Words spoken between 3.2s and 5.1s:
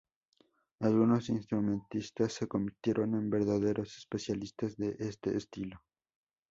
verdaderos especialistas de